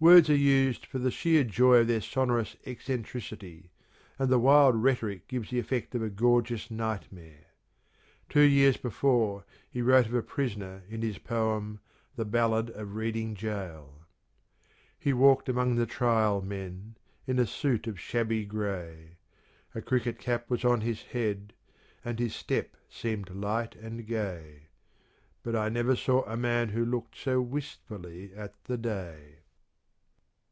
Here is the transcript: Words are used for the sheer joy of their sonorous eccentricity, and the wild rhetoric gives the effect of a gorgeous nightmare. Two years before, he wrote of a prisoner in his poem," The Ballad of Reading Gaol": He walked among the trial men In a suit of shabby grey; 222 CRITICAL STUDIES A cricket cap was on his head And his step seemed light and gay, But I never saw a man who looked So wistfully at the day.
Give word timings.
Words 0.00 0.28
are 0.28 0.36
used 0.36 0.84
for 0.84 0.98
the 0.98 1.10
sheer 1.10 1.44
joy 1.44 1.76
of 1.76 1.86
their 1.86 2.02
sonorous 2.02 2.56
eccentricity, 2.66 3.70
and 4.18 4.28
the 4.28 4.38
wild 4.38 4.76
rhetoric 4.76 5.26
gives 5.28 5.48
the 5.48 5.58
effect 5.58 5.94
of 5.94 6.02
a 6.02 6.10
gorgeous 6.10 6.70
nightmare. 6.70 7.46
Two 8.28 8.42
years 8.42 8.76
before, 8.76 9.46
he 9.70 9.80
wrote 9.80 10.04
of 10.04 10.12
a 10.12 10.20
prisoner 10.22 10.82
in 10.90 11.00
his 11.00 11.16
poem," 11.16 11.80
The 12.16 12.26
Ballad 12.26 12.68
of 12.70 12.96
Reading 12.96 13.32
Gaol": 13.32 14.00
He 14.98 15.14
walked 15.14 15.48
among 15.48 15.76
the 15.76 15.86
trial 15.86 16.42
men 16.42 16.98
In 17.26 17.38
a 17.38 17.46
suit 17.46 17.86
of 17.86 17.98
shabby 17.98 18.44
grey; 18.44 19.16
222 19.72 19.80
CRITICAL 19.80 19.86
STUDIES 19.86 19.86
A 19.86 19.88
cricket 19.88 20.18
cap 20.18 20.50
was 20.50 20.64
on 20.70 20.80
his 20.82 21.02
head 21.18 21.54
And 22.04 22.18
his 22.18 22.34
step 22.36 22.76
seemed 22.90 23.30
light 23.30 23.74
and 23.74 24.06
gay, 24.06 24.64
But 25.42 25.56
I 25.56 25.70
never 25.70 25.96
saw 25.96 26.24
a 26.26 26.36
man 26.36 26.68
who 26.70 26.84
looked 26.84 27.16
So 27.16 27.40
wistfully 27.40 28.34
at 28.34 28.64
the 28.64 28.76
day. 28.76 29.36